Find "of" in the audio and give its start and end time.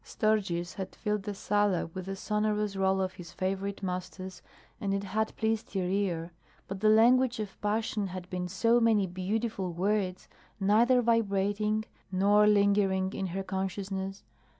3.01-3.13, 7.39-7.61